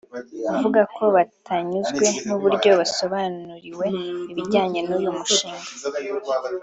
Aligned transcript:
uvuga 0.53 0.81
ko 0.95 1.03
batanyuzwe 1.15 2.05
n’uburyo 2.25 2.69
basobanuriwe 2.79 3.85
ibijyanye 4.31 4.79
n’uyu 4.87 5.11
mushinga 5.17 5.67